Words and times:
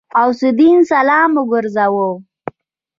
غوث 0.19 0.41
الدين 0.51 0.79
سلام 0.91 1.29
وګرځاوه. 1.39 2.09